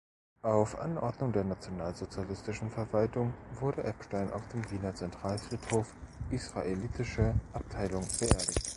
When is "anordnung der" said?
0.79-1.43